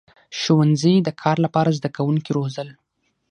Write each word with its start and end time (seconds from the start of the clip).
•ښوونځي 0.39 0.93
د 1.07 1.09
کار 1.21 1.37
لپاره 1.45 1.75
زدهکوونکي 1.77 2.31
روزل. 2.37 2.69